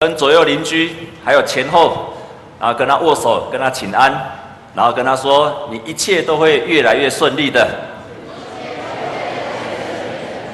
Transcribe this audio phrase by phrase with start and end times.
[0.00, 0.94] 跟左右邻居
[1.24, 2.14] 还有前后，
[2.60, 4.12] 然后跟他握手，跟他请安，
[4.72, 7.66] 然后跟他说：“你一切都会越来越顺利的。”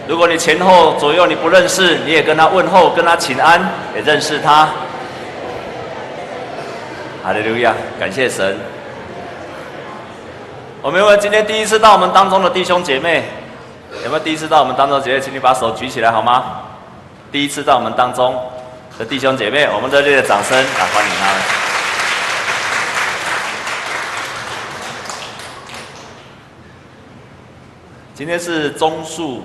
[0.08, 3.60] 如果你前后左右你不认识，你也跟他问候，跟他请安，
[3.94, 4.66] 也认识他。
[7.22, 8.56] 哈利路亚，感谢神。
[10.80, 13.24] 我们有没有今天第一次到我们当中的弟兄姐妹？
[14.04, 15.20] 有没有第一次到我们当中的姐妹？
[15.20, 16.62] 请你把手举起来好吗？
[17.30, 18.34] 第一次到我们当中
[18.96, 21.42] 的弟兄姐妹，我们热烈的掌声来欢迎他们。
[28.14, 29.44] 今天是棕树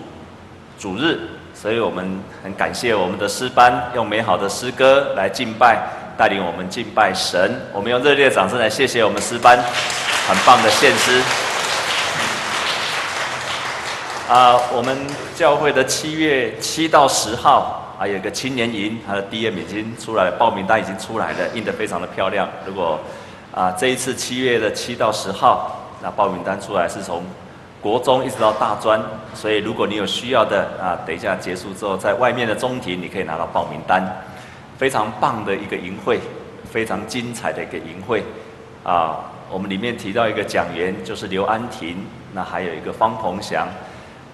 [0.77, 1.19] 主日，
[1.55, 5.79] 所以我们很感谢我们的诗班用美好的诗歌来敬拜，
[6.15, 7.59] 带领我们敬拜神。
[7.73, 9.57] 我们用热烈的掌声来谢谢我们诗班。
[10.27, 11.23] 很棒的献诗
[14.29, 14.55] 啊！
[14.71, 14.95] 我们
[15.35, 22.47] 教会的七月七到十号还有一个青年营，它的 DM 已经出来了，报名单已经出来了，印得非常的漂亮。
[22.65, 22.97] 如果
[23.53, 27.21] 啊这一次七月的七到十号，那报名单出来是从
[27.81, 29.01] 国中一直到大专，
[29.33, 34.01] 所以如果你有需要的啊，等一下结束之后，在外面的中庭你可以拿到报名单。
[34.77, 36.21] 非常棒的一个营会，
[36.71, 38.23] 非常精彩的一个营会
[38.81, 39.19] 啊！
[39.51, 41.97] 我们里面提到一个讲员，就是刘安婷，
[42.31, 43.67] 那还有一个方鹏翔。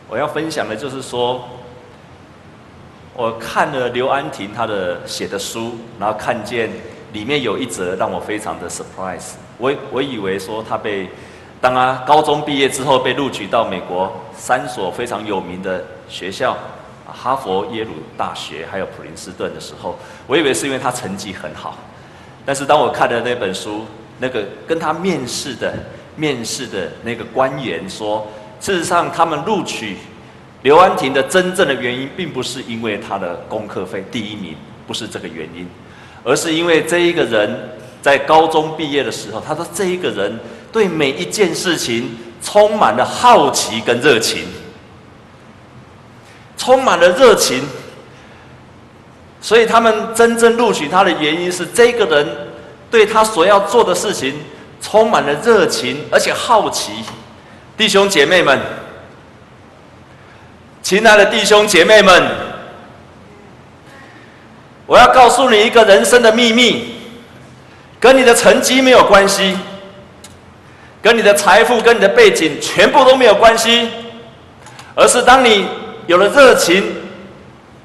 [0.07, 1.43] 我要分享的就是说，
[3.17, 6.69] 我看了刘安婷他的写的书，然后看见
[7.13, 9.35] 里面有一则让我非常的 surprise。
[9.57, 11.09] 我我以为说他被，
[11.61, 16.57] 当他高中毕业之后被录取到美国三所非常有名的学校，
[17.05, 21.77] 哈佛、耶鲁大学还有普林斯顿的时候，我以为是因为他成绩很好。
[22.45, 23.85] 但是当我看了那本书，
[24.19, 25.73] 那个跟他面试的
[26.17, 28.27] 面试的那个官员说，
[28.59, 29.95] 事实上他们录取
[30.65, 34.55] 刘安婷的真正的原因，并不是因为他的功课费第一名，
[34.87, 35.69] 不是这个原因，
[36.23, 40.39] 而是因为这一个人在高中毕业的时候，他说这一个人
[40.71, 44.41] 对每一件事情充满了好奇跟热情，
[46.57, 47.61] 充满了热情，
[49.39, 52.27] 所以他们真正录取他的原因是这个人。
[52.89, 54.33] 对他所要做的事情
[54.81, 56.91] 充满了热情，而且好奇。
[57.75, 58.57] 弟兄姐妹们，
[60.85, 62.23] 亲爱的弟兄姐妹们，
[64.85, 66.97] 我要告诉你一个人生的秘密，
[67.99, 69.57] 跟你的成绩没有关系，
[71.01, 73.89] 跟你的财富、跟你的背景全部都没有关系，
[74.93, 75.65] 而是当你
[76.05, 76.83] 有了热情，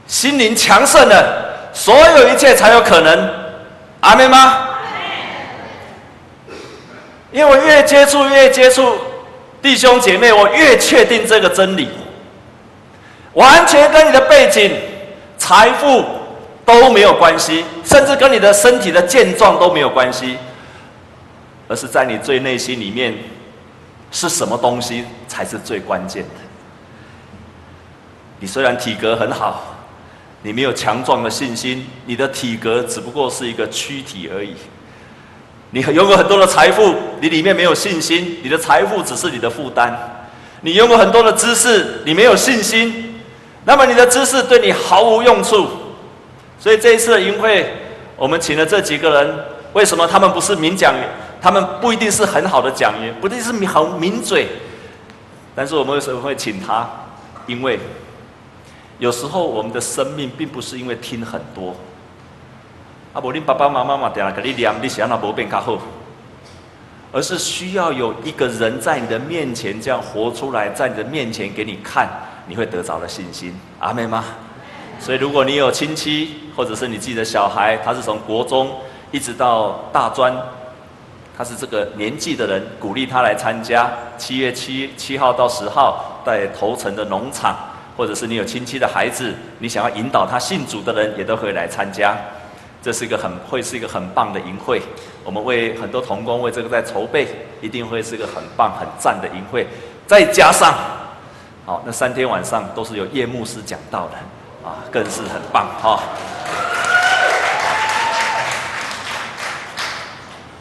[0.07, 3.31] 心灵强盛了，所有一切才有可能。
[4.01, 4.69] 阿妹吗？
[7.33, 8.99] 因为我越接触越接触
[9.63, 11.89] 弟兄姐妹，我越确定这个真理，
[13.35, 14.73] 完全跟你的背景、
[15.39, 16.05] 财富
[16.65, 20.37] 都没有关系，甚至跟你的身体的健壮都没有关系，
[21.69, 23.15] 而是在你最内心里面
[24.11, 26.41] 是什么东西才是最关键的。
[28.41, 29.77] 你虽然体格很好，
[30.43, 34.55] 你没有强壮的信心，你的体格只不过是一个躯体而已。
[35.73, 40.27] 你拥有很多的财富，你里面没有信心，你的财富只是你的负担。
[40.63, 43.10] 你拥有很多的知识，你没有信心，
[43.71, 45.69] 那么你的知识对你毫无用处。
[46.59, 47.73] 所以这一次的营会，
[48.17, 49.45] 我们请了这几个人，
[49.75, 51.09] 为什么他们不是名讲员？
[51.41, 54.49] 他们不一定是很好的讲员，不一定是名好名嘴，
[55.55, 56.85] 但是我们为什么会请他？
[57.47, 57.79] 因为
[58.99, 61.77] 有时候我们的生命并不是因为听很多。
[63.13, 65.79] 啊，不，你爸爸妈妈嘛，点了给你念，你想那不变较好，
[67.13, 72.09] 而是需要有一个人在你的面前这样活出来，在你的面前给你看，
[72.51, 74.25] 你会得着的信心，阿妹吗？
[74.99, 78.69] 所以，如果你有亲戚，或者是你自己的小孩，他是从国中
[79.13, 80.37] 一直到大专，
[81.39, 83.89] 他是这个年纪的人，鼓励他来参加
[84.19, 87.57] 七月七七号到十号在头城的农场，
[87.97, 92.17] 或者是你有亲戚的孩子，你想要引导他信主的人，也都可以来参加。
[92.83, 94.83] 这是一个很会是一个很棒的营会，
[95.23, 97.29] 我们为很多同工为这个在筹备，
[97.61, 99.67] 一定会是一个很棒很赞的营会。
[100.07, 100.75] 再加上，
[101.71, 104.17] 好，那三天晚上都是由叶牧师讲到的，
[104.69, 106.03] 啊，更是很棒哈。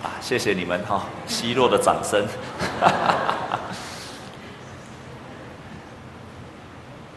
[0.03, 2.23] 啊，谢谢你们哈，奚落的掌声。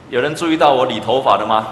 [0.09, 1.67] 有人注意到我理头发的吗？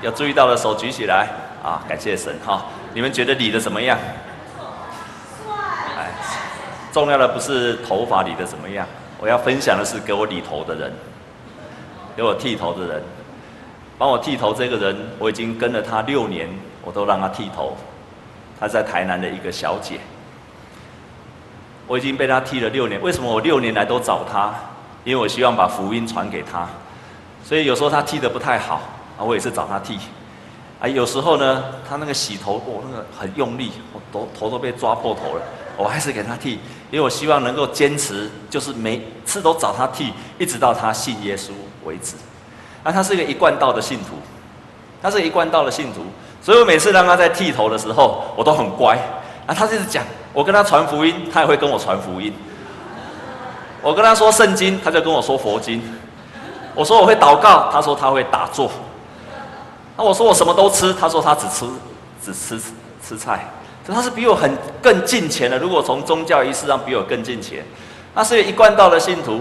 [0.00, 1.26] 有注意到的手举起来。
[1.60, 2.66] 啊，感谢神哈！
[2.94, 3.98] 你们觉得理的怎么样？
[5.98, 6.12] 哎，
[6.92, 8.86] 重要的不是头发理的怎么样，
[9.20, 10.92] 我要分享的是给我理头的人，
[12.16, 13.02] 给我剃头的人，
[13.98, 16.48] 帮我剃头这个人，我已经跟了他六年，
[16.84, 17.76] 我都让他剃头。
[18.60, 20.00] 他在台南的一个小姐，
[21.86, 23.00] 我已经被他剃了六年。
[23.00, 24.52] 为什么我六年来都找他？
[25.04, 26.68] 因为我希望把福音传给他。
[27.44, 28.80] 所以有时候他剃得不太好，
[29.16, 29.98] 啊，我也是找他剃。
[30.80, 35.42] 啊，有时候呢，他那个洗头，哦，那个很用力，我头头都被抓破头了，
[35.76, 36.58] 我还是给他剃，
[36.90, 41.50] 因为我希望能够坚持，就是每次都找他剃，一直到他信耶稣
[41.84, 42.14] 为止。
[42.82, 44.16] 那他是一个一贯道的信徒，
[45.02, 46.00] 他是一贯道的信徒。
[46.40, 48.96] 所以我每次让他在剃头的时候，我都很乖。
[49.46, 52.32] 啊，他就是讲，我跟他传福音，他也会跟我传福音。
[53.82, 55.82] 我跟他说圣经，他就跟我说佛经。
[56.74, 58.70] 我说我会祷告，他说他会打坐。
[59.96, 61.66] 那我说我什么都吃，他说他只吃
[62.22, 62.60] 只吃
[63.02, 63.46] 吃菜。
[63.92, 64.50] 他是比我很
[64.82, 65.58] 更近前的。
[65.58, 67.64] 如果从宗教仪式上比我更近前，
[68.14, 69.40] 他是一贯道的信徒。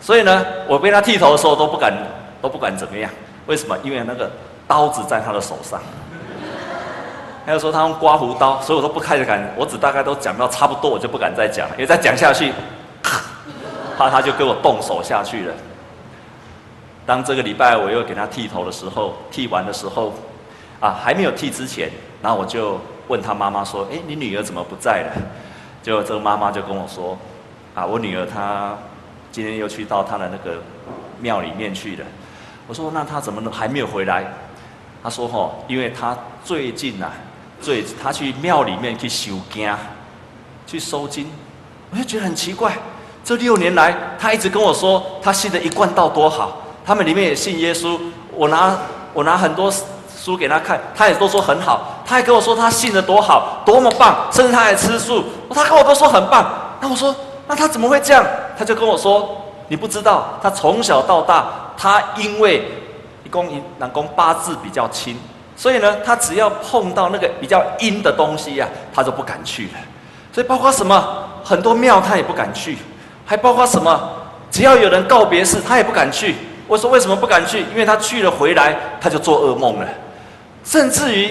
[0.00, 1.92] 所以呢，我被他剃头的时候都不敢
[2.42, 3.10] 都不敢怎么样。
[3.46, 3.76] 为什么？
[3.82, 4.30] 因为那个
[4.68, 5.80] 刀子在他的手上。
[7.46, 12.52] 还有说他用刮胡刀，所以我都不开始敢，我只大概都讲到差不多，我就不敢再讲了，因为再讲下去，
[13.96, 15.54] 怕他就给我动手下去了。
[17.06, 20.12] 当这个礼拜我又给他剃头的时候，剃完的时候，
[20.80, 21.88] 啊，还没有剃之前，
[22.20, 25.22] 然后我就问他妈妈说：“哎，你女儿怎么不在了？”
[25.82, 27.16] 结果这个妈妈就跟我说
[27.74, 28.76] ：“啊，我女儿她
[29.30, 30.62] 今天又去到她的那个
[31.20, 32.04] 庙里面去了。”
[32.66, 34.24] 我说：“那她怎么能还没有回来？”
[35.02, 37.12] 她说：“吼，因为她最近啊。”
[37.58, 39.74] 最她去庙里面去修经，
[40.66, 41.26] 去收经，
[41.90, 42.76] 我就觉得很奇怪。
[43.24, 47.98] 这六年来，她一直跟我说她信的一贯道多好，他们里面也信耶稣。
[48.30, 48.78] 我拿
[49.14, 49.72] 我拿很多
[50.26, 52.02] 书给他看，他也都说很好。
[52.04, 55.22] 他还跟我说他信的多好，多么棒，甚至他还吃素。
[55.54, 56.44] 他跟我都说很棒。
[56.80, 57.14] 那我说，
[57.46, 58.26] 那他怎么会这样？
[58.58, 61.46] 他就跟我说，你不知道，他从小到大，
[61.76, 62.68] 他因为
[63.22, 65.16] 一公一南宫八字比较轻。
[65.54, 69.78] 所以呢，他只要碰到那个比较阴的东西呀、他就不敢去了。
[70.32, 71.06] 所以包括什么，
[71.44, 72.76] 很多庙他也不敢去，
[73.24, 74.10] 还包括什么，
[74.50, 76.34] 只要有人告别式，他也不敢去。
[76.66, 77.60] 我说为什么不敢去？
[77.70, 79.86] 因为他去了回来，他就做噩梦了。
[80.66, 81.30] 甚至于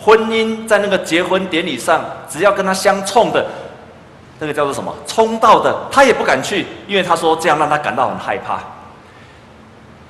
[0.00, 2.00] 婚姻在那个结婚典礼上，
[2.30, 3.44] 只要跟他相冲的，
[4.38, 8.60] 那个叫做什么冲到的，他也不敢去，因为他说这样让他感到很害怕。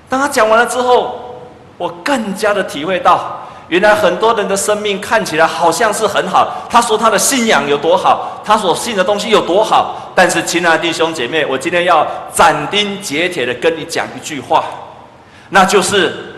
[0.08, 3.42] 当他讲完了之后，我更加的体会到。
[3.68, 14.64] 原来很多人的生命看起来好像是很好，他说他的信仰有多好，他所信的东西有多好，但是亲爱的弟兄姐妹，我今天要斩钉截铁的跟你讲一句话，
[15.48, 16.35] 那就是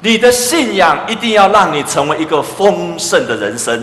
[0.00, 3.82] 你的信仰一定要让你成为一个丰盛的人生，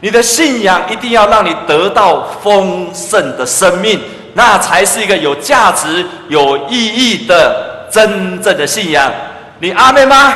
[0.00, 4.00] 你的信仰一定要让你得到丰盛的生命，
[4.34, 9.12] 那才是一个有价值、有意义的真正的信仰。
[9.58, 10.34] 你阿妹吗？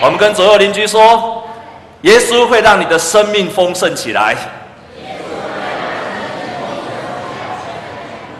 [0.00, 1.42] 我们跟左右邻居说，
[2.02, 4.36] 耶稣会让你的生命丰盛起来。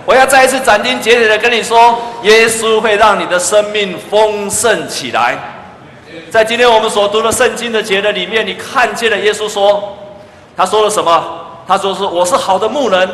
[0.05, 5.37] 我要再一次斩钉截铁的跟你说，耶稣会让你的生命丰盛起来。
[6.31, 9.97] 在今天我们所读的圣经的节的里面，你看见了耶稣说，
[10.57, 11.41] 他说了什么？
[11.67, 13.09] 他说是我是好的牧人。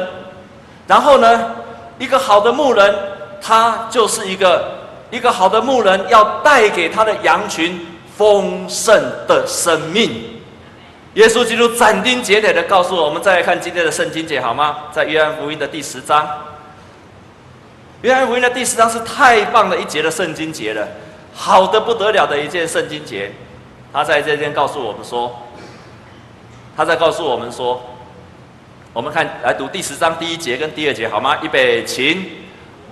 [0.86, 1.52] 然后呢，
[1.98, 2.94] 一个好的牧人，
[3.40, 4.78] 他就是一个
[5.10, 7.88] 一个好的牧人，要带给他的羊群。
[8.14, 8.94] 丰盛
[9.26, 10.10] 的生命，
[11.14, 13.20] 耶稣基督斩钉截铁的告诉我们。
[13.22, 14.76] 再来看今天的圣经节好吗？
[14.92, 16.28] 在约翰福音的第十章。
[18.02, 20.86] 约翰福音的第十章是太棒的一节的圣经节了，
[21.34, 23.32] 好的不得了的一件圣经节。
[23.92, 25.30] 他在这边告诉我们说，
[26.76, 27.82] 他在告诉我们说，
[28.92, 31.36] 我们看来读第十章第一节跟第二节好吗？
[31.42, 32.24] 预备，请。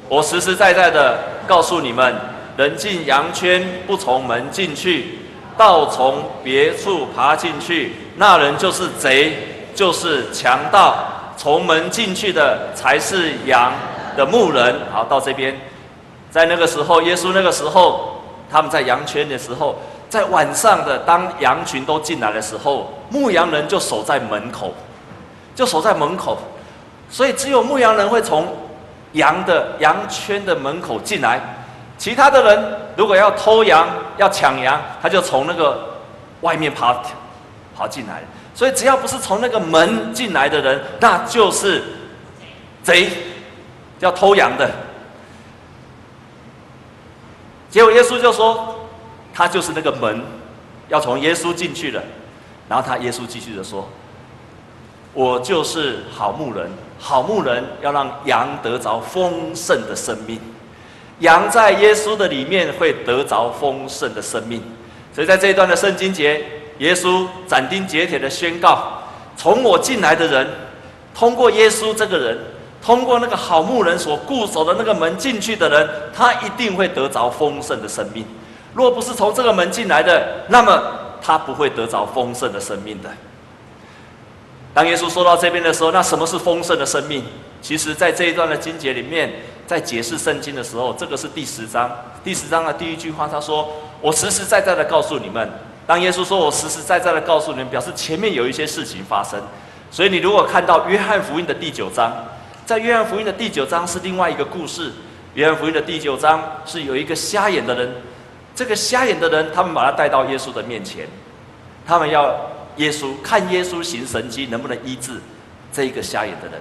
[0.09, 2.15] 我实实在在的告诉你们。
[2.57, 5.21] 人进羊圈，不从门进去，
[5.57, 9.33] 倒从别处爬进去，那人就是贼，
[9.75, 11.33] 就是强盗。
[11.39, 13.73] 从门进去的才是羊
[14.15, 14.75] 的牧人。
[14.93, 15.59] 好，到这边，
[16.31, 18.10] 在那个时候，耶稣那个时候，
[18.50, 19.76] 他们在羊圈的时候，
[20.09, 24.75] 在晚上的当羊群都进来的时候，牧羊人就守在门口，
[25.54, 26.37] 就守在门口，
[27.09, 28.47] 所以只有牧羊人会从
[29.12, 31.40] 羊的羊圈的门口进来。
[31.97, 35.99] 其他的人如果要偷羊、要抢羊，他就从那个
[36.40, 37.02] 外面跑
[37.76, 38.23] 跑进来。
[38.54, 41.83] 所以只要不是从那个门进来的人，那就是
[42.83, 43.09] 贼，
[44.00, 44.69] 要偷羊的。
[47.71, 48.89] 结果耶稣就说，
[49.33, 50.21] 他就是那个门，
[50.89, 52.03] 要从耶稣进去的。
[52.69, 53.89] 然后他耶稣继续的说
[55.12, 60.39] ：“我就是好牧人，好牧人要让羊得着丰盛的生命。”
[61.21, 64.62] 羊在耶稣的里面会得着丰盛的生命，
[65.12, 66.45] 所以在这一段的圣经节，
[66.79, 69.03] 耶稣斩钉截铁的宣告：
[69.37, 70.49] 从我进来的人，
[71.15, 72.39] 通过耶稣这个人，
[72.83, 78.25] 通过那个好牧人所固守的那个门进去的人，他一定会得着丰盛的生命。
[78.75, 80.83] 若不是从这个门进来的，那么
[81.21, 83.11] 他不会得着丰盛的生命的。
[84.73, 87.25] 当耶稣说到这边的时候，那什么是丰盛的生命？
[87.61, 89.31] 其实，在这一段的经节里面，
[89.67, 91.91] 在解释圣经的时候，这个是第十章。
[92.25, 93.69] 第十章的第一句话，他说
[94.01, 95.51] ：“我实实在在的告诉你们。”
[95.87, 99.39] 当耶稣说我实实在在的告诉你们，表示前面有一些事情发生。
[99.91, 102.13] 所以，你如果看到约翰福音的第九章，
[102.71, 104.93] 在约翰福音的第九章是另外一个故事。
[105.35, 107.93] 约翰福音的第九章是有一个瞎眼的人，
[108.55, 111.05] 这个瞎眼的人，他们把他带到耶稣的面前，
[111.85, 112.33] 他们要
[112.77, 115.15] 耶稣看耶稣行神迹，能不能医治
[115.73, 116.61] 这一个瞎眼的人。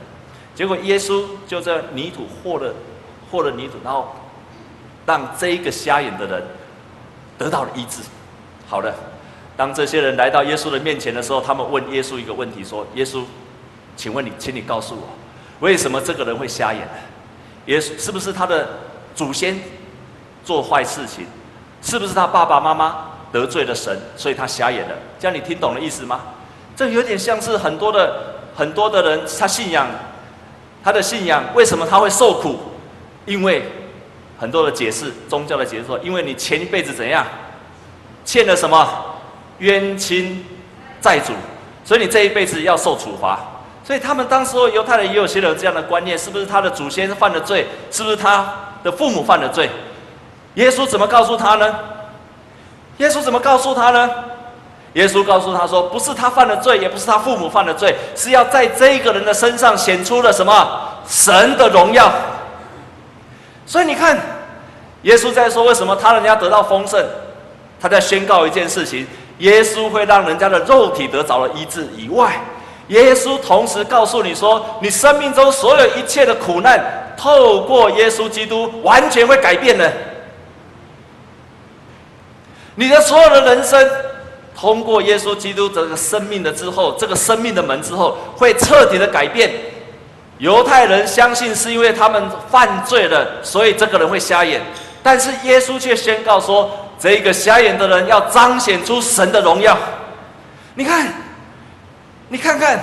[0.55, 2.73] 结果耶稣就在泥土和了
[3.29, 4.15] 和了泥土，然后
[5.05, 6.43] 让这一个瞎眼的人
[7.37, 8.01] 得到了医治。
[8.67, 8.91] 好的，
[9.55, 13.21] 当这些人来到耶稣的面前的时候，他们问耶稣一个问题：说，耶稣，
[13.95, 15.03] 请问你，请你告诉我，
[15.59, 16.93] 为什么这个人会瞎眼呢？
[17.65, 18.67] 也是不是他的
[19.13, 19.59] 祖先
[20.43, 21.25] 做坏事情？
[21.81, 24.95] 是不是他爸爸妈妈得罪了神，所以他瞎眼了？
[25.19, 26.21] 这样你听懂了意思吗？
[26.75, 29.87] 这有点像是很多的很多的人，他信仰。
[30.81, 32.57] 他的信仰为什么他会受苦？
[33.25, 33.63] 因为
[34.39, 37.27] 很多的解释，宗教的解释说，因为你前一辈子怎样
[38.23, 38.87] 欠了什么
[39.57, 40.45] 冤亲
[41.01, 41.33] 债主，
[41.83, 43.39] 所以你这一辈子要受处罚。
[43.89, 47.65] 所以他们当时候犹太人也有些人这样的观念：是不是他的祖先犯了罪？
[47.89, 48.47] 是不是他
[48.83, 49.67] 的父母犯了罪？
[50.53, 51.75] 耶稣怎么告诉他呢？
[52.97, 54.07] 耶稣怎么告诉他呢？
[54.93, 60.81] 耶稣告诉他说：“不是他犯了罪，也不是他父母犯了罪，是要在这个人的身上显出了什么？
[61.07, 62.13] 神的荣耀。”
[63.65, 64.15] 所以你看，
[65.01, 67.03] 耶稣在说为什么他人家得到丰盛，
[67.81, 69.07] 他在宣告一件事情：
[69.39, 72.39] 耶稣会让人家的肉体得着了医治以外，
[72.89, 76.79] 耶稣同时告诉你说，你生命中所有一切的苦难，
[77.17, 79.91] 透过耶稣基督完全会改变的。
[82.75, 83.89] 你的所有的人生。
[84.61, 89.49] 通过耶稣基督这个生命的之后，这个生命的门之后，会彻底的改变。
[90.37, 94.61] 犹太人相信是因为他们犯罪了，所以这个人会瞎眼。
[95.01, 96.69] 但是耶稣却宣告说，
[96.99, 99.77] 这个瞎眼的人要彰显出神的荣耀。
[100.75, 101.07] 你看，
[102.29, 102.79] 你看看，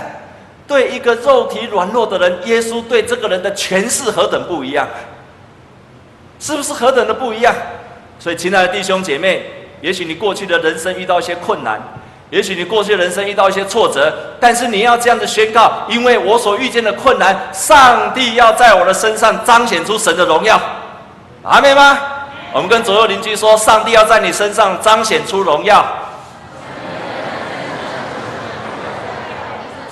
[0.69, 4.87] 对一个肉体软弱的人，耶稣对这个人的诠释何等不一样，
[6.39, 7.55] 是不是何等的不一样？
[8.19, 9.53] 所以，亲爱的弟兄姐妹。
[9.83, 11.79] 也许你过去的人生遇到一些困难，
[12.31, 14.11] 也许你过去人生遇到一些挫折，
[14.41, 20.59] 但是你要这样子宣告：因为我所遇见的困难，上帝要在我的身上彰显出神的荣耀。
[21.43, 21.99] 阿们吗？
[22.55, 25.87] 我们跟左右邻居说：上帝要在你身上彰显出荣耀。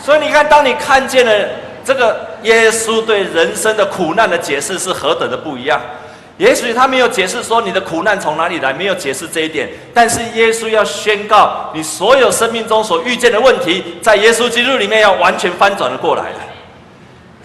[0.04, 1.48] 所以你看，当你看见了
[1.82, 5.80] 这个耶稣对人生的苦难的解释是何等的不一样。
[6.36, 9.70] 也许他没有解释说你的苦难从哪里来，没有解释这一点。
[9.94, 16.38] 但是耶稣要宣告，你所有生命中所遇见的问题，在耶稣基督里面要完全翻转了过来了。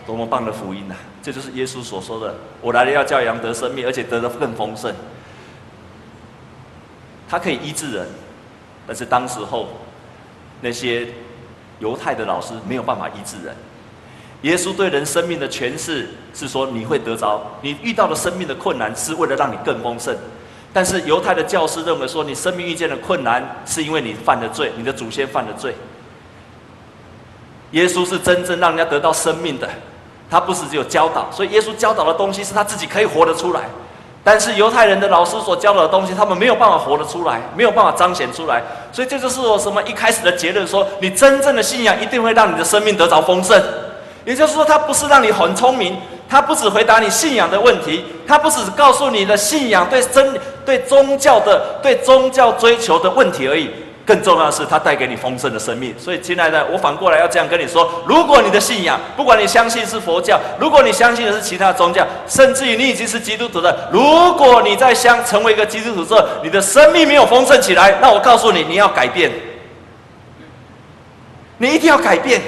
[0.06, 0.96] 多么棒的福音呐！
[1.24, 4.94] 这就是耶稣所说的：“我来了要叫羊得生命，而且得的更丰盛。”
[7.30, 8.06] 他可以医治人，
[8.86, 9.70] 但是当时候
[10.60, 11.08] 那些
[11.80, 13.56] 犹太的老师没有办法医治人。
[14.44, 20.16] 耶稣对人生命的诠释是说：你会得着，你遇到的生命的困难是为了让你更丰盛。
[20.72, 25.76] 但是犹太的教师认为说，你生命遇见的困难是因为你犯了罪，你的祖先犯了罪。
[27.72, 29.70] 耶稣是真正让人家得到生命的，
[30.30, 33.64] 他不是只有教导，所以耶稣教导的东西是他自己可以活得出来。
[34.24, 38.62] 但是犹太人的老师所教的东西，他们没有办法活得出来，没有办法彰显出来。
[38.92, 43.62] 所以这就是我什么一开始的结论：说你真正的信仰一定会让你的生命得着丰盛。
[44.26, 45.98] 也就是说，他不是让你很聪明，
[46.30, 53.72] 他不只回答你信仰的问题，他不只告诉你的信仰对真对宗教的对宗教追求的问题而已。
[54.10, 55.94] 更重要的是，它带给你丰盛的生命。
[56.00, 69.32] 所以，亲爱的，我反过来要这样跟你说：如果你的信仰，不管你相信是佛教，如果你相信的是其他宗教，甚至于你已经是基督徒的，如果你在相成为一个基督徒之后，你的生命没有丰盛起来，那我告诉你，你要改变，
[71.60, 72.42] 你一定要改变，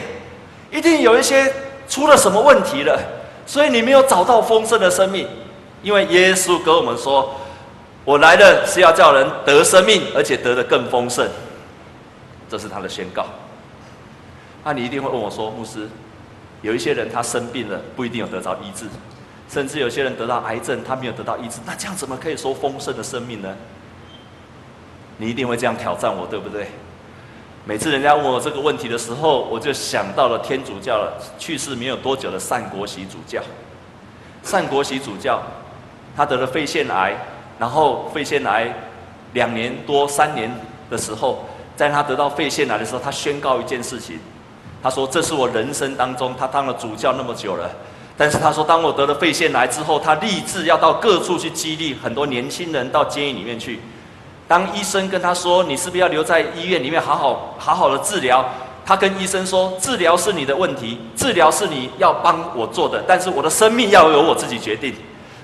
[0.72, 1.54] 一定有一些。
[1.90, 2.98] 出了什么问题了？
[3.46, 5.28] 所以你没有找到丰盛的生命，
[5.84, 7.36] 因为耶稣跟我们说
[8.06, 11.28] ：“我来的是要叫人得生命，而且得的更丰盛。”
[12.52, 13.28] 这是他的宣告。
[14.62, 15.88] 那你一定会问我说：“牧师，
[16.62, 18.88] 有一些人他生病了，不一定有得到医治，
[19.48, 23.56] 甚至有些人得到癌症，他没有得到医治，那这样怎么可以说丰盛的生命呢？”
[25.16, 26.68] 你一定会这样挑战我，对不对？
[27.64, 33.42] 每次人家问我这个问题的时候，我就想到了天主教了，去世没有多久的善国玺主教。
[34.44, 35.42] 善国玺主教，
[36.18, 37.16] 他得了肺腺癌，
[37.58, 38.74] 然后肺腺癌
[39.34, 40.52] 两年多三年
[40.90, 44.20] 的时候，在他得到肺腺癌的时候，他宣告一件事情，
[44.84, 47.70] 他说：“这是我人生当中，他当了主教那么久了，
[48.18, 53.80] 但是他说，当我得了肺腺癌之后，他立志要到各处去激励很多年轻人到监狱里面去。
[54.48, 58.46] 当医生跟他说：‘你是不是要留在医院里面好好好好的治疗？’
[58.86, 64.94] 他跟医生说：‘治疗是你的问题，治疗是你要帮我做的，但是我的生命要由我自己决定。’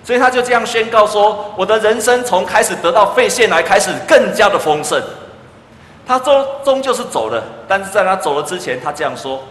[0.03, 5.01] 所以他就这样宣告说：‘我的人生从开始得到肺腺癌开始，更加的丰盛。’
[6.07, 9.43] 他终终究是走了，但是在他走了之前，他这样说：‘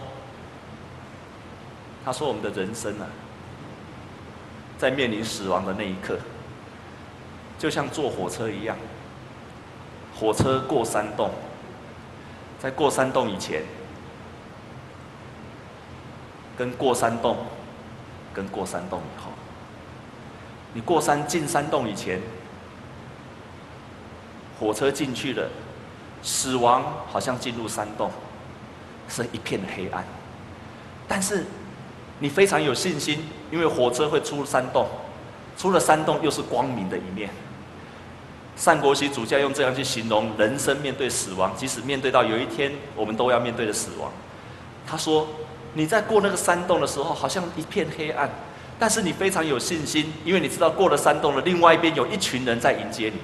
[2.03, 3.05] 他说我们的人生啊，
[4.77, 6.17] 在面临死亡的那一刻，
[7.59, 8.75] 就像坐火车一样，
[10.19, 11.29] 火车过山洞，
[12.59, 13.61] 在过山洞以前。’
[16.57, 17.37] 跟过山洞，
[18.33, 19.29] 跟过山洞以后，
[20.73, 22.19] 你过山进山洞以前，
[24.59, 25.47] 火车进去了，
[26.21, 28.11] 死亡好像进入山洞，
[29.07, 30.03] 是一片黑暗。
[31.07, 31.45] 但是
[32.19, 34.87] 你非常有信心，因为火车会出山洞，
[35.57, 37.29] 出了山洞又是光明的一面。
[38.63, 44.11] 单国玺主教用这样去形容人生面对死亡，即使面对到有一天我们都要面对的死亡，
[44.85, 45.27] 他说。
[45.73, 48.27] 你在过那个山洞的时候，好像一片黑暗，
[48.79, 53.19] 但是你非常有信心，因为你知道过了山洞的另外一边有一群人在迎接你。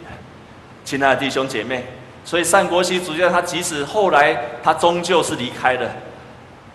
[0.85, 1.83] 亲爱的弟兄姐妹，
[2.25, 5.91] 所以单国熙主教他即使后来他终究是离开了，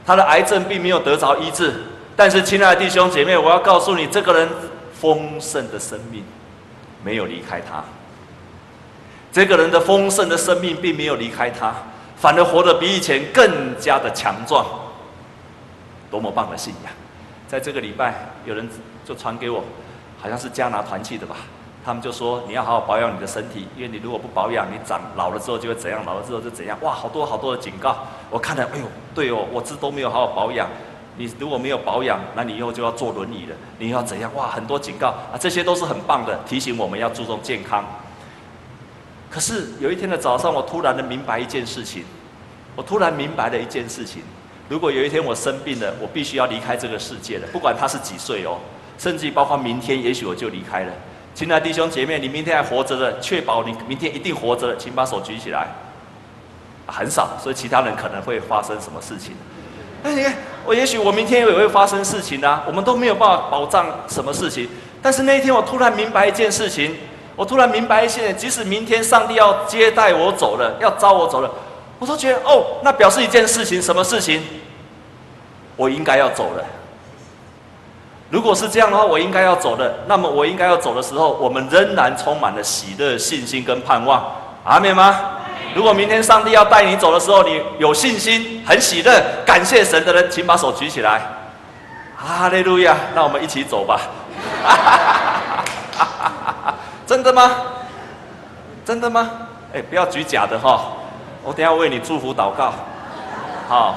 [0.05, 1.73] 他的癌症并没有得着医治，
[2.15, 4.49] 但是亲爱的弟兄姐妹，我要告诉你，这个人
[4.93, 6.23] 丰盛的生命
[7.03, 7.83] 没有离开他，
[9.33, 11.73] 这个人的丰盛的生命并没有离开他，
[12.17, 14.67] 反而活得比以前更加的强壮。
[16.11, 16.93] 多么棒的信仰！
[17.47, 18.69] 在这个礼拜，有人
[19.05, 19.63] 就传给我，
[20.21, 21.37] 好像是加拿团契的吧。
[21.89, 27.97] 他们就说：“你要好好保养你的身体，因为你如果不保养，你长老了之后就会怎样，老了之后就怎样。”哇，好多好多的警告！
[28.29, 30.69] 我看了，哎呦，对哦，我这都没有好好保养。
[31.17, 33.57] 你如果没有保养，那你以后就要坐轮椅了。
[33.79, 34.31] 你要怎样？
[34.35, 35.41] 哇，很多警告啊！
[35.41, 37.83] 这些都是很棒的提醒，我们要注重健康。
[39.31, 42.05] 可是有一天的早上，我突然的明白一件事情，
[42.77, 44.23] 我突然明白了一件事情。
[44.69, 48.59] 如果有一天我生病了，我必须要离开这个世界了，不管他是几岁哦，
[48.99, 50.93] 甚至包括明天，也许我就离开了。
[51.39, 55.69] 亲爱的弟兄姐妹，你明天还活着的，确保你明天一定活着，请把手举起来。
[56.85, 59.37] 很少，所以其他人可能会发生什么事情。
[60.03, 60.35] 那你看，
[60.67, 64.69] 我也许我明天也会发生事情啊，我们都没有办法保障什么事情。
[65.01, 66.97] 但是那一天，我突然明白一件事情，
[67.37, 71.49] 我突然明白一些，即使明天上帝要接待我走了，要召我走了。
[72.01, 74.43] 我都觉得哦，那表示一件事情，什么事情？
[75.77, 76.65] 我应该要走了。
[78.31, 80.01] 如果是这样的话，我应该要走的。
[80.07, 84.23] 那么我应该要走的时候，我们仍然充满了喜乐、信心跟盼望。
[84.65, 85.17] 阿们吗？
[85.75, 91.21] 如果明天上帝要带你走的时候，你有信心、很喜乐、感谢神的人，请把手举起来。
[92.17, 92.95] 哈利路亚！
[93.15, 94.01] 那我们一起走吧。
[97.07, 97.51] 真的吗？
[98.85, 99.31] 真的吗？
[99.73, 100.83] 哎，不要举假的哈。
[101.45, 102.73] 我等下为你祝福祷告，
[103.69, 103.95] 好，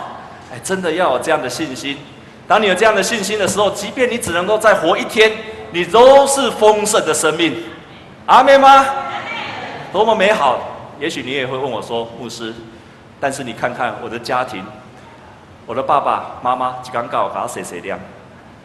[0.53, 1.97] 哎，真的要有这样的信心。
[2.51, 5.31] 当你有这样的信心的时候，即便你只能够再活一天，
[5.71, 7.55] 你都是丰盛的生命。
[8.25, 8.85] 阿们吗？
[9.93, 10.59] 多么美好！
[10.99, 12.53] 也许你也会问我说，牧师，
[13.21, 14.65] 但是你看看我的家庭，
[15.65, 17.97] 我的爸爸妈妈刚刚我搞谁谁亮，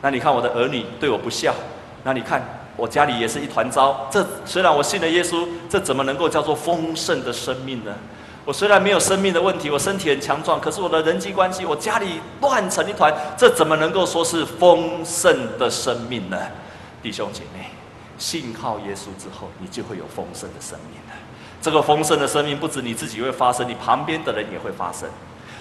[0.03, 1.55] 那你看我的儿女对我不孝，
[2.03, 2.43] 那你看
[2.77, 4.09] 我家里也是一团糟。
[4.11, 7.95] 这虽然我信了耶稣，这怎么能够叫做丰盛的生命呢？
[8.47, 16.39] 我虽然没有生命的问题，我身体很强壮，可是我的人际关系，我家里乱成一团，这怎么能够说是丰盛的生命呢？
[17.03, 17.67] 弟兄姐妹，
[18.17, 21.17] 信靠耶稣之后，你就会有丰盛的生命了。
[21.61, 25.09] 这个丰盛的生命不止你自己会发生，你旁边的人也会发生，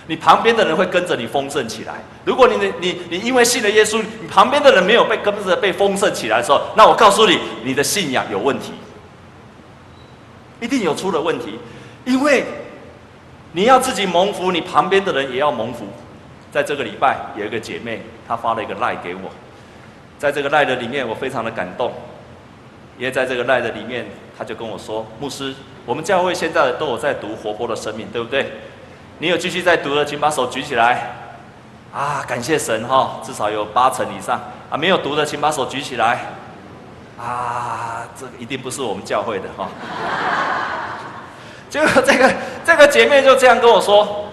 [0.05, 1.95] 你旁边的人会跟着你丰盛起来。
[2.23, 8.73] 如果你你你你因为信了耶稣，你旁边的人没有被跟着被丰盛起来的时候，那我告诉你，你的信仰有问题，
[10.61, 11.57] 一定有出了问题，
[12.05, 12.45] 因为。
[13.55, 15.87] 你要自己蒙福，你旁边的人也要蒙福。
[16.51, 19.31] 在这个礼拜，有一个姐妹，她发了一个赖给我，
[20.19, 21.93] 在这个赖的里面，我非常的感动，
[22.97, 28.51] 因为在这个赖的里面，她就跟我说：“牧师，我们教会现在都有在读活泼的生命，对不对？
[29.19, 31.15] 你有继续在读的，请把手举起来。
[31.93, 34.37] 啊，感谢神哈，至少有八成以上。
[34.69, 36.25] 啊，没有读的，请把手举起来。
[37.17, 39.69] 啊，这个一定不是我们教会的哈。
[41.69, 42.33] ”就这个
[42.65, 44.25] 这个姐妹就这样跟我说，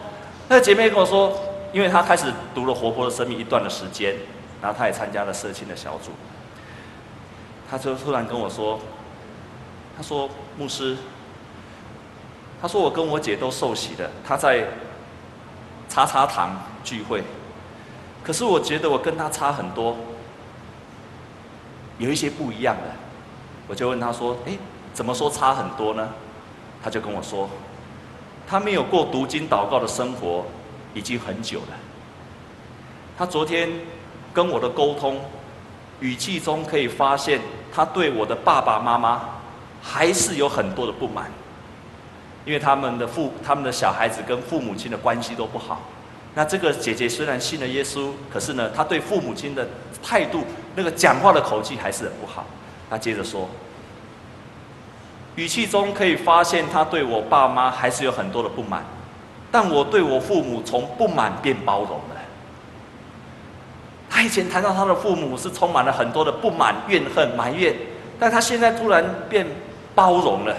[0.49, 1.39] 那姐妹跟我说，
[1.71, 4.17] 因为她开始读了《活泼的生命》一段的时间，
[4.63, 6.13] 然后她也参加了社青的小组，
[7.71, 8.81] 她就突然跟我说，
[9.95, 10.97] 她说牧师，
[12.63, 14.65] 她说我跟我姐都受洗了，她在
[15.91, 17.23] 叉叉堂聚会，
[18.25, 19.95] 可是我觉得我跟她差很多，
[21.99, 22.85] 有一些不一样的，
[23.69, 24.57] 我就问她说，哎，
[24.95, 26.09] 怎么说差很多呢？
[26.83, 27.47] 她就跟我说。
[28.53, 30.45] 他没有过读经祷告的生活，
[30.93, 31.69] 已经很久了。
[33.17, 33.67] 他昨天
[34.31, 35.19] 跟我的沟通，
[36.01, 37.41] 语气中可以发现，
[37.73, 39.23] 他对我的爸爸妈妈
[39.81, 41.31] 还是有很多的不满，
[42.45, 45.81] 因为他们的父、他们的小孩子跟父母亲的关系都不好。
[46.35, 49.67] 那这个姐姐虽然信了耶稣，可是呢，她对父母亲的
[50.03, 50.45] 态度，
[50.77, 52.45] 那个讲话的口气还是很不好。
[52.91, 53.49] 她接着说。
[55.37, 58.85] 语气中可以发现，他对我爸妈还是有很多的不满，
[59.51, 62.17] 但我对我父母从不满变包容了。
[64.11, 67.75] 他以前谈到他的父母是充满了很多的不满、怨恨、埋怨，
[68.19, 69.47] 但他现在突然变
[69.95, 70.55] 包容了。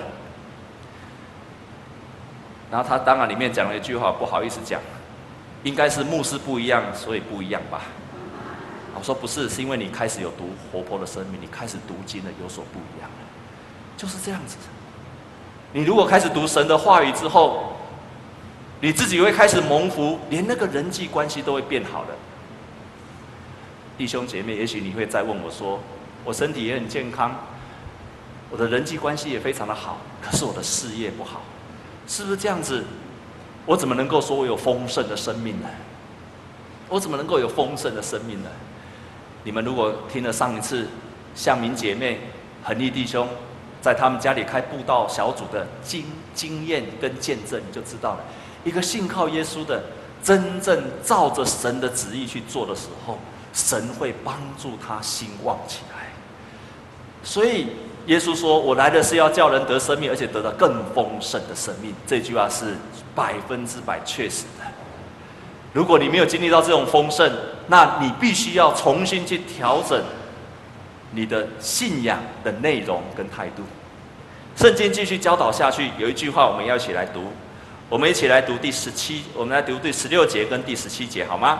[2.71, 4.81] 然后他当然里面讲了一句话，不好意思讲，
[5.61, 7.81] 应该是牧师不一样，所以不一样吧。
[8.95, 13.09] 我说不是，是因为你开始有读活泼的生命，你开始读经了，有所不一样。
[14.03, 14.57] 就是这样子。
[15.71, 17.77] 你如果开始读神的话语之后，
[18.81, 22.13] 你自己会开始蒙福，连那个人际关系都会变好的。
[23.97, 25.79] 弟兄姐妹，也许你会再问我说
[26.25, 27.33] ：“我身体也很健康，
[28.49, 31.41] 我的人际关系也非常的好，可是我的事业不好，
[32.05, 32.83] 是不是这样子？
[33.65, 35.69] 我怎么能够说我有丰盛的生命呢？
[36.89, 38.49] 我怎么能够有丰盛的生命呢？”
[39.45, 40.89] 你们如果听了上一次
[41.33, 42.19] 向明姐妹、
[42.65, 43.25] 恒毅弟兄。
[43.83, 48.19] 在他们家里开布道小组的经经验跟见证，你就知道了。
[48.63, 49.83] 一个信靠耶稣的，
[50.23, 53.19] 真正照着神的旨意去做的时候，
[53.51, 56.07] 神会帮助他兴旺起来。
[57.23, 57.67] 所以
[58.05, 62.77] 耶稣说：“我来的是要叫人得生命，而且得到更丰盛的生命。”这句话是
[63.13, 64.65] 百分之百确实的。
[65.73, 67.29] 如果你没有经历到这种丰盛，
[67.67, 70.01] 那你必须要重新去调整。
[71.15, 73.61] 你的信仰的内容跟态度，
[74.55, 77.31] 圣经继续教导下去，有一句话我们要一起来读，
[77.87, 81.59] 我们一起来读第十七，我们来读第十六节跟第十七节，好吗？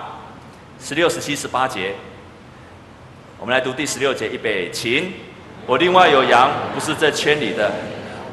[0.80, 1.94] 十六、十七、十八节，
[3.40, 5.12] 我们来读第十六节，预备，请。
[5.68, 7.72] 我另外有羊，不是这圈里的，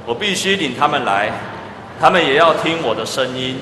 [0.07, 1.31] 我必须领他们来，
[2.01, 3.57] 他们也要听我的声音，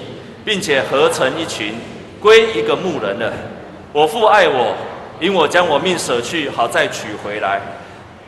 [0.44, 1.74] 并且合成一群，
[2.20, 3.32] 归一个牧人了。
[3.92, 4.76] 我父爱我。
[5.20, 7.60] 因我将我命舍去，好再取回来。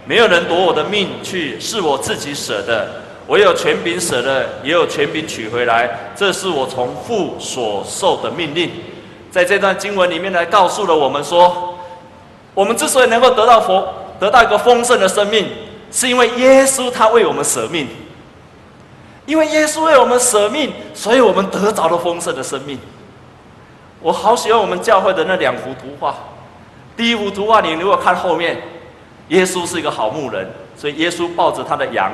[0.07, 2.88] 没有人夺我的命去，是我自己舍的。
[3.26, 5.88] 我有权柄舍的，也有权柄取回来。
[6.16, 8.70] 这是我从父所受的命令。
[9.31, 11.79] 在这段经文里面来告诉了我们说，
[12.55, 13.87] 我们之所以能够得到佛，
[14.18, 15.46] 得到一个丰盛的生命，
[15.92, 17.87] 是因为耶稣他为我们舍命。
[19.26, 22.76] 因为耶稣为我们舍命，所以我们得着了丰盛的生命。
[24.00, 26.16] 我好喜欢我们教会的那两幅图画。
[27.00, 28.58] 第一幅图画，你如果看后面，
[29.28, 32.12] 耶稣是一个好牧人，所以耶稣抱着他的羊。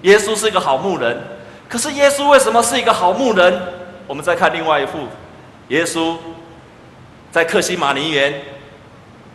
[0.00, 1.14] 耶稣是一个好牧人，
[1.68, 3.60] 可是耶稣为什么是一个好牧人？
[4.06, 5.00] 我们再看另外一幅，
[5.68, 6.16] 耶稣
[7.30, 8.32] 在克西马尼园，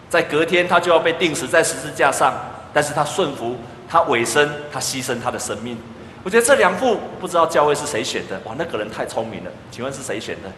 [0.10, 2.34] 在隔天他就要被钉死在十字架上，
[2.74, 3.56] 但是他顺服，
[3.88, 5.78] 他委身，他牺牲他的生命。
[6.24, 10.52] 我觉得这两幅不知道教会是谁选的，哇，那个人太聪明了，请问是谁选的？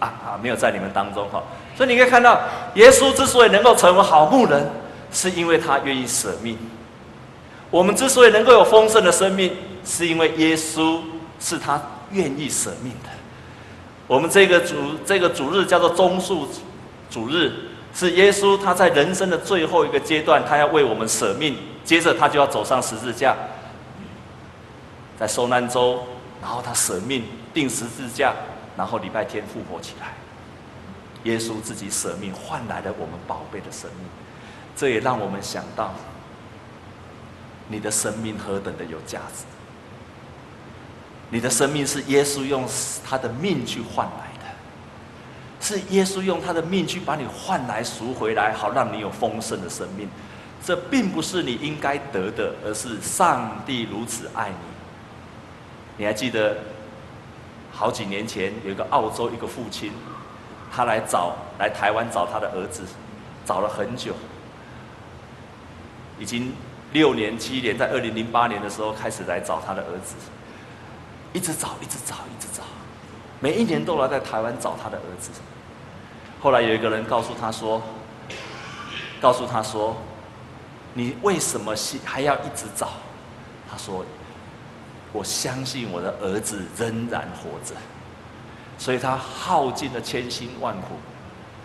[0.00, 0.40] 啊啊！
[0.42, 1.42] 没有在你们当中哈，
[1.76, 2.40] 所以你可以看到，
[2.74, 4.68] 耶稣之所以能够成为好牧人，
[5.12, 6.56] 是因为他愿意舍命；
[7.70, 11.00] 我们之所以能够有丰盛的生命，是因为耶稣
[11.38, 11.80] 是他
[12.12, 13.10] 愿意舍命的。
[14.06, 16.48] 我们这个主这个主日叫做棕树
[17.10, 17.52] 主日，
[17.94, 23.36] 是耶稣他在人生的最后一个阶段，他要为我们舍命，接着他就要走上十字架，
[25.18, 26.00] 在受难周，
[26.40, 28.32] 然后他舍命钉十字架。
[28.80, 30.14] 然后礼拜天复活起来，
[31.24, 34.08] 耶稣自己舍命换来了我们宝贝的生命，
[34.74, 35.92] 这也让我们想到，
[37.68, 39.44] 你的生命何等的有价值！
[41.28, 42.66] 你的生命是耶稣用
[43.06, 44.46] 他的命去换来的，
[45.60, 50.08] 是耶稣用他的命去把你换来赎回来，好让你有丰盛的生命。
[50.64, 54.54] 这并不是你应该得的，而是上帝如此爱你。
[55.98, 56.56] 你还记得？
[57.80, 59.90] 好几年前，有一个澳洲一个父亲，
[60.70, 62.82] 他来找来台湾找他的儿子，
[63.46, 64.12] 找了很久，
[66.18, 66.52] 已经
[66.92, 70.14] 六年七年，在二零零八年的时候开始来找他的儿子。
[71.32, 72.62] 一直找，一直找，一直找，
[73.40, 75.30] 每一年都来在台湾找他的儿子。
[76.38, 77.80] 后来有一个人告诉他说
[79.22, 79.96] ：“告诉他说，
[80.92, 82.90] 你为什么还要一直找？”
[83.70, 84.04] 他说
[85.12, 87.74] ：“我相信我的儿子仍然活着。”
[88.78, 90.94] 所以他耗尽了千辛万苦，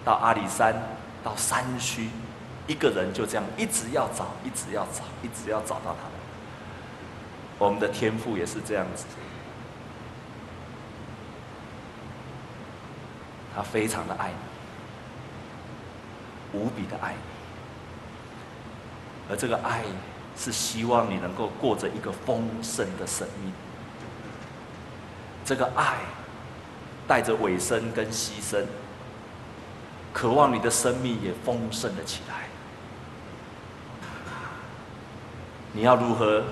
[0.04, 0.76] 到阿里山，
[1.24, 2.10] 到山区，
[2.68, 6.10] 一个人就这样一直要找，一直要找，一直要找到他。
[7.58, 9.06] 我们的天父也是这样子，
[13.56, 14.34] 他非常的爱
[16.52, 17.20] 你，无比的爱你，
[19.30, 19.84] 而这个爱
[20.38, 23.52] 是希望你能够过着一个丰盛的生命。
[25.44, 25.96] 这个爱
[27.08, 28.64] 带着委身跟牺牲，
[30.14, 32.48] 渴望你的生命也丰盛了起来。
[35.74, 36.44] 你要如何？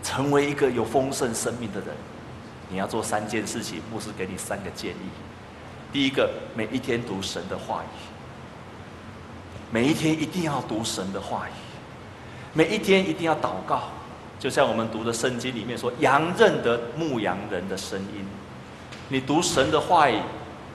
[0.00, 1.88] 成为一个有丰盛生命的人，
[2.70, 3.82] 你要做三件事情。
[3.92, 5.10] 牧师给你三个建议：
[5.92, 7.98] 第一个，每一天读神的话语；
[9.70, 11.52] 每一天一定要读神的话语；
[12.52, 13.84] 每一天一定要祷告。
[14.38, 18.26] 就像我们读的圣经里面说：“羊认得牧羊人的声音。”
[19.10, 20.18] 你读神的话语，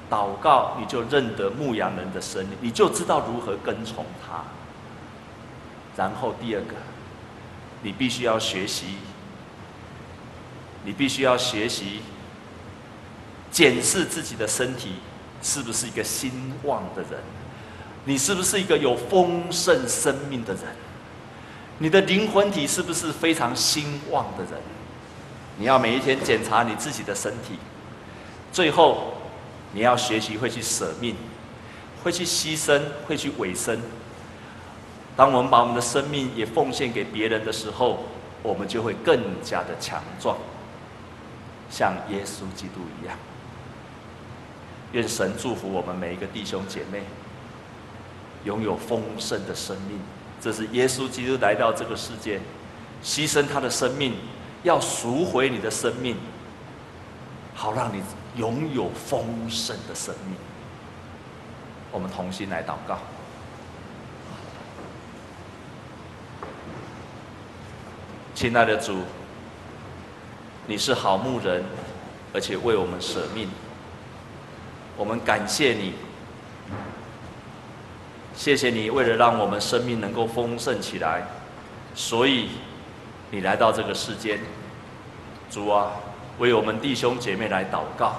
[0.10, 4.44] 祷告，你就认得牧羊人的声音，你就知道如何跟从他。
[5.96, 6.76] 然后第二个，
[7.82, 8.98] 你必须要学习。
[10.86, 12.02] 你必须要学习
[13.50, 14.96] 检视自己的身体
[15.42, 17.22] 是不是一个兴旺的人，
[18.04, 20.64] 你是不是一个有丰盛生命的人？
[21.84, 24.54] 你的灵魂体是不是非常兴旺的人？
[25.58, 27.60] 你要每一天检查你自己的身体。
[28.54, 29.15] 最后，
[29.74, 31.13] 你要学习会去舍命，
[32.02, 33.82] 会去牺牲，会去委身。
[35.17, 38.06] 当我们把我们的生命也奉献给别人的时候，
[38.41, 40.38] 我们就会更加的强壮。
[41.69, 43.17] 像耶稣基督一样，
[44.93, 47.04] 愿神祝福我们每一个弟兄姐妹，
[48.46, 50.00] 拥有丰盛的生命。
[50.43, 52.38] 这是耶稣基督来到这个世界，
[53.01, 54.13] 牺牲他的生命，
[54.63, 56.17] 要赎回你的生命，
[57.56, 58.03] 好让你
[58.36, 60.36] 拥有丰盛的生命。
[61.93, 62.99] 我们同心来祷告，
[68.36, 68.97] 亲爱的主。
[70.67, 71.63] 你是好牧人，
[72.34, 73.47] 而且为我们舍命，
[74.97, 75.93] 我们感谢你，
[78.36, 81.24] 谢谢你为了让我们生命能够丰盛起来，
[81.93, 82.50] 所以
[83.32, 84.39] 你来到这个世间。
[85.50, 85.91] 主啊，
[86.39, 88.15] 为我们弟兄姐妹来祷告。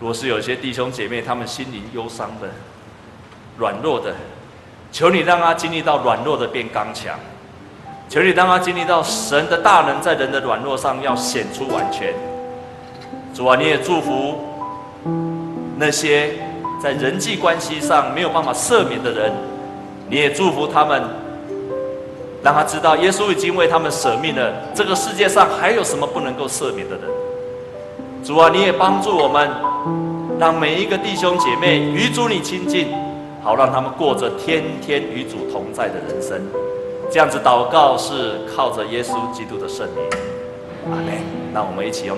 [0.00, 2.48] 若是有些弟兄姐妹他们心灵忧伤的、
[3.56, 4.14] 软弱的，
[4.90, 7.18] 求你让他经历到软弱的变刚强。
[8.08, 12.12] 求你让他经历到神的大能，在人的软弱上要显出完全。
[13.32, 14.38] 主啊，你也祝福
[15.76, 16.34] 那些
[16.84, 19.32] 在人际关系上没有办法赦免的人，
[20.10, 21.02] 你也祝福他们，
[22.42, 24.52] 让他知道耶稣已经为他们舍命了。
[24.74, 27.04] 这个世界上还有什么不能够赦免的人？
[28.22, 29.48] 主啊，你也帮助我们，
[30.38, 32.88] 让每一个弟兄姐妹与主你亲近，
[33.42, 36.38] 好让他们过着天天与主同在的人生。
[37.10, 40.04] 这样子祷告是靠着耶稣基督的圣名，
[40.90, 41.14] 阿门。
[41.50, 42.12] 那我们一起用。